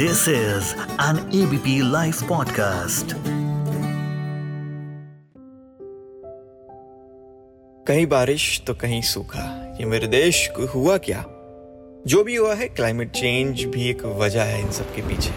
This 0.00 0.28
is 0.28 0.74
an 0.98 1.16
ABP 1.30 1.82
Life 1.82 2.20
podcast. 2.22 3.12
कहीं 7.86 8.06
बारिश 8.06 8.62
तो 8.66 8.74
कहीं 8.74 9.02
सूखा। 9.02 9.76
ये 9.80 9.86
मेरे 9.86 10.06
देश 10.06 10.50
को 10.56 10.66
हुआ 10.66 10.96
क्या? 10.96 11.24
जो 12.06 12.24
भी 12.24 12.36
हुआ 12.36 12.54
है 12.54 12.68
क्लाइमेट 12.68 13.10
चेंज 13.10 13.64
भी 13.64 13.90
एक 13.90 14.04
वजह 14.04 14.42
है 14.42 14.60
इन 14.60 14.70
सब 14.70 14.94
के 14.94 15.02
पीछे। 15.02 15.34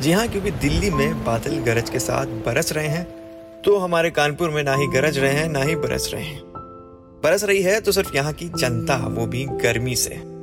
जी 0.00 0.12
हाँ 0.12 0.28
क्योंकि 0.28 0.50
दिल्ली 0.50 0.90
में 0.90 1.24
बादल 1.24 1.56
गरज 1.56 1.90
के 1.90 1.98
साथ 1.98 2.26
बरस 2.26 2.72
रहे 2.72 2.88
हैं 2.88 3.04
तो 3.62 3.78
हमारे 3.78 4.10
कानपुर 4.10 4.50
में 4.50 4.62
ना 4.62 4.74
ही 4.74 4.86
गरज 4.86 5.18
रहे 5.18 5.32
हैं, 5.32 5.48
ना 5.48 5.62
ही 5.62 5.76
बरस 5.76 6.10
रहे 6.14 6.24
हैं। 6.24 6.42
बरस 7.24 7.44
रही 7.44 7.62
है 7.62 7.80
तो 7.80 7.92
सिर्फ़ 7.92 8.16
यहाँ 8.16 8.32
की 8.32 8.48
जनता, 8.48 8.96
वो 8.96 9.26
भी 9.26 9.44
गर्मी 9.44 9.96
से। 9.96 10.35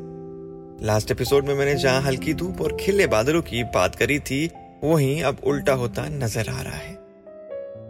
लास्ट 0.81 1.11
एपिसोड 1.11 1.45
में 1.45 1.55
मैंने 1.55 1.75
जहाँ 1.75 2.01
हल्की 2.01 2.33
धूप 2.33 2.61
और 2.61 2.77
खिले 2.79 3.07
बादलों 3.07 3.41
की 3.41 3.63
बात 3.63 3.95
करी 3.95 4.19
थी, 4.19 4.51
वहीं 4.83 5.23
अब 5.23 5.37
उल्टा 5.43 5.73
होता 5.73 6.05
नज़र 6.05 6.49
आ 6.49 6.61
रहा 6.61 6.75
है। 6.75 6.93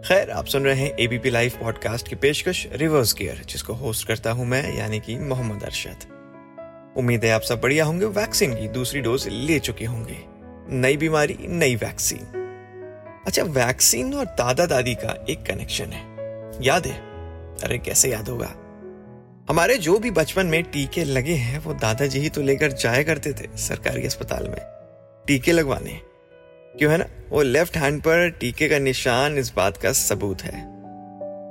खैर, 0.02 0.30
आप 0.30 0.46
सुन 0.46 0.64
रहे 0.64 0.76
हैं 0.76 0.96
एबीपी 0.98 1.30
लाइव 1.30 1.52
पॉडकास्ट 1.62 2.08
की 2.08 2.16
पेशकश 2.16 2.66
रिवर्स 2.72 3.14
गियर 3.14 3.44
जिसको 3.48 3.72
होस्ट 3.72 4.08
करता 4.08 4.30
हूँ 4.30 4.46
मैं, 4.46 4.78
यानी 4.78 5.00
कि 5.00 5.16
मोहम्मद 5.18 5.62
अरशद। 5.62 5.96
उम्मीद 6.96 7.24
है 7.24 7.30
आप 7.30 7.40
सब 7.40 7.60
बढ़िया 7.60 7.84
होंगे 7.84 8.06
वैक्सीन 8.06 8.54
की 8.54 8.68
दूसरी 8.68 9.00
डोज 9.00 9.28
ले 9.28 9.58
चुके 9.58 9.84
होंगे। 9.84 10.18
नई 10.70 10.96
बीमारी, 10.96 11.36
नई 11.40 11.76
वैक्सीन 11.76 12.40
अच्छा 13.26 13.42
वैक्सीन 13.42 14.14
और 14.14 14.24
दादा 14.24 14.66
दादी 14.66 14.94
का 14.94 15.24
एक 15.30 15.42
कनेक्शन 15.42 15.84
है। 15.84 16.02
याद 16.62 16.86
है? 16.86 16.98
अरे, 17.64 17.78
कैसे 17.78 18.10
याद 18.10 18.28
होगा? 18.28 18.54
हमारे 19.48 19.76
जो 19.76 19.98
भी 19.98 20.10
बचपन 20.10 20.46
में 20.46 20.62
टीके 20.62 21.04
लगे 21.04 21.32
हैं, 21.32 21.58
वो 21.58 21.74
दादाजी 21.74 22.18
ही 22.18 22.28
तो 22.28 22.42
लेकर 22.42 22.72
जाया 22.72 23.02
करते 23.02 23.32
थे 23.32 23.56
सरकारी 23.56 24.06
अस्पताल 24.06 24.48
में। 24.48 24.60
टीके 25.26 25.52
लगवाने। 25.52 26.00
क्यों 26.78 26.92
है 26.92 26.98
ना? 26.98 27.04
वो 27.30 27.42
लेफ़्ट 27.42 27.76
हैंड 27.76 28.00
पर 28.00 28.30
टीके 28.30 28.68
का 28.68 28.78
निशान 28.78 29.38
इस 29.38 29.52
बात 29.56 29.76
का 29.76 29.92
सबूत 29.92 30.42
है। 30.42 30.64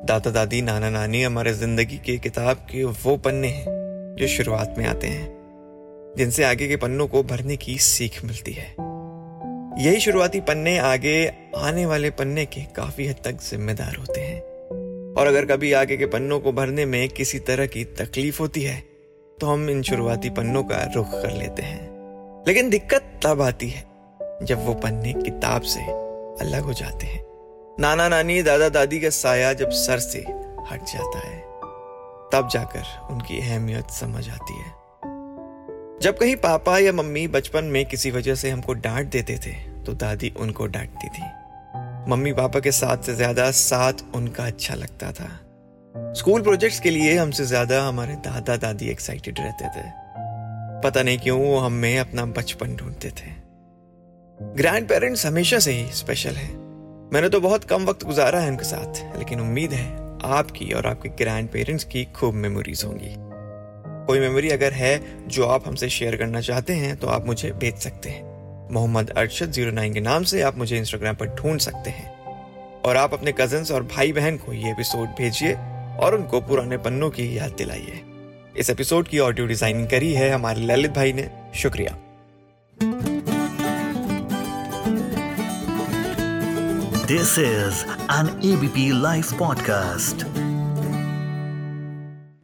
दादा 0.06 0.30
दादी, 0.30 0.62
नाना 0.62 0.90
नानी 0.90 1.24
हमारे 1.24 1.54
ज़िंदगी 1.54 1.98
के 1.98 2.18
किताब 2.18 2.58
के 2.58 2.84
वो 2.84 3.18
पन्ने 3.18 3.48
हैं, 3.48 3.66
जो 4.20 4.28
शुरुआत 4.28 4.76
में 4.78 4.86
आते 4.86 5.08
हैं, 5.08 5.28
जिनसे 6.18 6.44
आगे 6.44 6.68
के 6.68 6.76
पन्नों 6.76 7.08
को 7.08 7.24
भरने 7.24 7.58
की 7.58 7.78
सीख 7.78 8.26
मिलती 8.26 8.54
है। 8.54 8.76
यही 9.86 10.00
शुरुआती 10.00 10.42
पन्ने 10.42 10.78
आगे 10.78 11.34
आने 11.58 11.86
वाले 11.86 12.10
पन्ने 12.10 12.46
के 12.46 12.62
काफ़ी 12.62 13.08
हद 13.08 13.16
तक 13.16 13.32
जिम्मेदार 13.32 13.96
होते 13.96 14.22
हैं। 14.22 14.53
और 15.18 15.28
अगर 15.28 15.46
कभी 15.46 15.72
आगे 15.74 15.98
के 15.98 16.06
पन्नों 16.06 16.40
को 16.40 16.52
भरने 16.52 16.86
में 16.86 17.10
किसी 17.10 17.40
तरह 17.40 17.66
की 17.66 17.84
तकलीफ़ 17.84 18.40
होती 18.40 18.64
है 18.64 18.80
तो 19.40 19.48
हम 19.48 19.70
इन 19.70 19.82
शुरुआती 19.82 20.30
पन्नों 20.30 20.64
का 20.64 20.92
रुख 20.96 21.12
कर 21.12 21.32
लेते 21.32 21.62
हैं। 21.62 22.44
लेकिन 22.48 22.70
दिक्कत 22.70 23.20
तब 23.24 23.42
आती 23.42 23.70
है 23.70 23.84
जब 24.44 24.66
वो 24.66 24.74
पन्ने 24.74 25.14
किताब 25.14 25.62
से 25.62 25.80
अलग 26.46 26.62
हो 26.62 26.74
जाते 26.74 27.06
हैं। 27.06 27.24
नाना 27.80 28.08
नानी, 28.10 28.42
दादा 28.44 28.70
दादी 28.70 29.00
का 29.00 29.10
साया 29.10 29.54
जब 29.54 29.70
सर 29.70 30.00
से 30.00 30.20
हट 30.72 30.84
जाता 30.84 31.20
है, 31.20 31.40
तब 32.34 32.50
जाकर 32.54 33.14
उनकी 33.14 33.40
अहमियत 33.42 33.90
समझ 33.90 34.30
आती 34.30 34.54
है। 34.54 34.84
जब 36.02 36.18
कहीं 36.18 36.36
पापा 36.36 36.78
या 36.78 36.94
मम्मी 36.94 37.28
बचपन 37.28 37.64
में 37.64 37.86
किसी 37.86 38.12
वजह 38.12 38.36
से 38.36 38.50
हमको 38.50 38.74
डांट 38.74 39.10
देते 39.10 39.38
थे 39.38 39.54
तो 39.84 39.94
दादी 39.94 40.34
उनको 40.38 40.68
डांटती 40.68 41.08
थी। 41.08 41.24
मम्मी 42.10 42.32
पापा 42.34 42.60
के 42.60 42.72
साथ 42.72 43.04
से 43.04 43.14
ज़्यादा 43.16 43.50
साथ 43.52 44.04
उनका 44.16 44.46
अच्छा 44.46 44.76
लगता 44.76 45.12
था। 45.12 45.30
स्कूल 46.14 46.42
प्रोजेक्ट्स 46.42 46.80
के 46.80 46.90
लिए 46.90 47.18
हमसे 47.18 47.46
ज़्यादा 47.46 47.82
हमारे 47.84 48.16
दादा 48.24 48.56
दादी 48.58 48.90
एक्साइटेड 48.90 49.40
रहते 49.40 49.68
थे। 49.68 49.84
पता 50.82 51.04
नहीं 51.04 51.18
क्यों 51.18 51.40
वो 51.40 51.58
हमें 51.58 51.98
अपना 52.00 52.26
बचपन 52.32 52.76
ढूंढते 52.76 53.10
थे। 53.12 53.32
ग्रैंड 54.56 54.88
पेरेंट्स 54.88 55.26
हमेशा 55.26 55.60
से 55.60 55.72
ही 55.72 55.86
स्पेशल 55.94 56.36
है। 56.36 56.50
मैंने 57.14 57.30
तो 57.30 57.40
बहुत 57.42 57.64
कम 57.64 57.86
वक्त 57.86 58.04
गुजारा 58.06 58.40
है 58.40 58.50
उनके 58.50 58.66
साथ, 58.66 59.18
लेकिन 59.20 59.40
उम्मीद 59.40 59.74
है 59.74 59.88
आपकी 60.32 60.72
और 60.72 60.88
आपके 60.88 61.10
ग्रैंड 61.16 61.50
पेरेंट्स 61.50 61.84
की 61.86 62.04
खूब 62.16 62.34
मेमोरीज 62.36 62.84
होंगी। 62.86 63.16
कोई 64.08 64.20
मेमोरी 64.20 64.50
अगर 64.50 64.74
है 64.74 65.00
जो 65.28 65.46
आप 65.46 65.68
हमसे 65.68 65.90
शेयर 65.90 66.16
करना 66.16 66.42
चाहते 66.42 66.74
हैं 66.74 66.96
तो 66.98 67.08
आप 67.08 67.26
मुझे 67.26 67.52
भेज 67.54 67.76
सकते 67.78 68.10
हैं। 68.10 68.33
मोहम्मद 68.72 69.10
अरशद 69.10 69.52
ज़ीरो 69.52 69.72
नाइन 69.72 69.94
के 69.94 70.00
नाम 70.00 70.24
से 70.24 70.42
आप 70.42 70.58
मुझे 70.58 70.78
इंस्टाग्राम 70.78 71.16
पर 71.16 71.26
ढूंढ 71.26 71.60
सकते 71.60 71.90
हैं। 71.90 72.12
और 72.82 72.98
आप 72.98 73.14
अपने 73.14 73.32
कजन्स 73.32 73.72
और 73.72 73.84
भाई 73.84 74.12
बहन 74.14 74.38
को 74.38 74.54
ये 74.54 74.72
एपिसोड 74.72 75.08
भेजिए 75.08 75.54
और 76.00 76.16
उनको 76.16 76.42
पुराने 76.42 76.78
पन्नों 76.78 77.10
की 77.10 77.38
याद 77.38 77.52
दिलाइए। 77.52 78.02
इस 78.58 78.70
एपिसोड 78.70 79.08
की 79.08 79.20
ऑडियो 79.20 79.48
डिज़ाइनिंग 79.48 79.88
करी 79.88 80.14
है 80.14 80.30
हमारे 80.30 80.62
ललित 80.62 80.92
भाई 80.92 81.14
ने। 81.14 81.30
शुक्रिया। 81.56 81.98
This 87.06 87.38
is 87.40 87.86
an 88.12 88.42
ABP 88.46 88.90
live 89.02 89.24
podcast. 89.24 90.53